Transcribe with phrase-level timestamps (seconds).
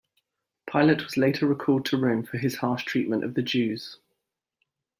[0.67, 3.99] Pilate was later recalled to Rome for his harsh treatment of the Jews.